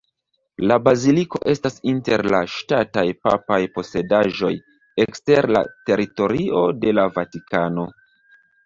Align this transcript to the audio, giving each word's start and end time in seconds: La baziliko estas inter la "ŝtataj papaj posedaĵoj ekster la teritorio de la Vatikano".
La 0.69 0.77
baziliko 0.85 1.41
estas 1.51 1.77
inter 1.91 2.23
la 2.35 2.39
"ŝtataj 2.55 3.05
papaj 3.27 3.61
posedaĵoj 3.77 4.53
ekster 5.07 5.53
la 5.59 5.65
teritorio 5.93 6.69
de 6.85 7.01
la 7.01 7.11
Vatikano". 7.21 7.91